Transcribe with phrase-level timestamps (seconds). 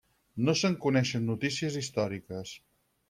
[0.45, 2.59] No se'n coneixen notícies històriques.